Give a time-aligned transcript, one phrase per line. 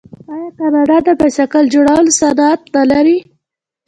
[0.33, 3.17] آیا کاناډا د بایسکل جوړولو صنعت نلري؟